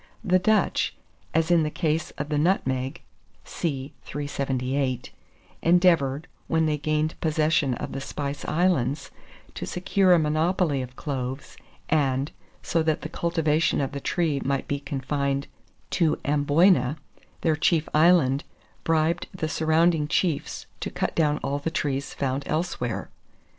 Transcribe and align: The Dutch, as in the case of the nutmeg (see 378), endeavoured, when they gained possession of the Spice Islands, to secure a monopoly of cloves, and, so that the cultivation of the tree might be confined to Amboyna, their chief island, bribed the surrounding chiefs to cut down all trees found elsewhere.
The 0.23 0.39
Dutch, 0.39 0.95
as 1.31 1.51
in 1.51 1.61
the 1.61 1.69
case 1.69 2.09
of 2.17 2.29
the 2.29 2.39
nutmeg 2.39 3.03
(see 3.45 3.93
378), 4.05 5.11
endeavoured, 5.61 6.27
when 6.47 6.65
they 6.65 6.79
gained 6.79 7.21
possession 7.21 7.75
of 7.75 7.91
the 7.91 8.01
Spice 8.01 8.43
Islands, 8.45 9.11
to 9.53 9.67
secure 9.67 10.11
a 10.13 10.17
monopoly 10.17 10.81
of 10.81 10.95
cloves, 10.95 11.55
and, 11.87 12.31
so 12.63 12.81
that 12.81 13.01
the 13.01 13.09
cultivation 13.09 13.79
of 13.79 13.91
the 13.91 13.99
tree 14.01 14.41
might 14.43 14.67
be 14.67 14.79
confined 14.79 15.45
to 15.91 16.17
Amboyna, 16.25 16.97
their 17.41 17.55
chief 17.55 17.87
island, 17.93 18.43
bribed 18.83 19.27
the 19.35 19.47
surrounding 19.47 20.07
chiefs 20.07 20.65
to 20.79 20.89
cut 20.89 21.13
down 21.13 21.37
all 21.43 21.59
trees 21.59 22.11
found 22.15 22.41
elsewhere. 22.47 23.11